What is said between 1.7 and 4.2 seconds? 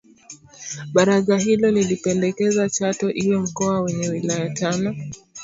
lilipendekeza Chato iwe mkoa wenye